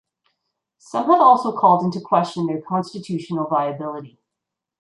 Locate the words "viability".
3.47-4.17